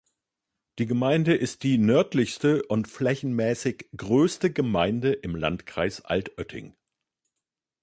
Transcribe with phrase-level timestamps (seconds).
[0.79, 6.75] Die Gemeinde ist die nördlichste und flächenmäßig größte Gemeinde im Landkreis Altötting.